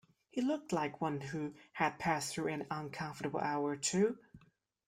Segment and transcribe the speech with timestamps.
[0.31, 4.17] He looked like one who had passed through an uncomfortable hour or two.